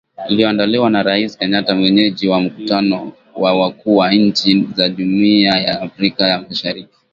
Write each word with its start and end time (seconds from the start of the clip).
iliyoandaliwa 0.29 0.89
na 0.89 1.03
Rais 1.03 1.37
Kenyatta 1.37 1.75
mwenyeji 1.75 2.27
wa 2.27 2.41
mkutano 2.41 3.11
wa 3.37 3.59
wakuu 3.59 3.97
wa 3.97 4.13
nchi 4.13 4.67
za 4.75 4.89
jumuia 4.89 5.57
ya 5.59 5.81
Afrika 5.81 6.23
ya 6.27 6.41
mashariki 6.41 6.97